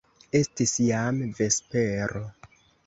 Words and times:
Estis 0.39 0.73
jam 0.87 1.21
vespero. 1.43 2.25